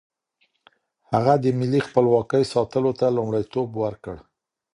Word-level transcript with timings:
هغه 1.11 1.33
د 1.43 1.45
ملي 1.59 1.81
خپلواکۍ 1.87 2.43
ساتلو 2.53 2.91
ته 2.99 3.05
لومړیتوب 3.17 3.67
ورکړ. 3.83 4.15